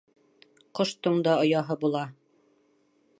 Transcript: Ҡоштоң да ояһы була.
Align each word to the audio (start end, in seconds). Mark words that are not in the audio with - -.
Ҡоштоң 0.79 1.21
да 1.29 1.37
ояһы 1.43 1.77
була. 1.85 2.01